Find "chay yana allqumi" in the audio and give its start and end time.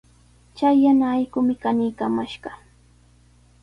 0.55-1.53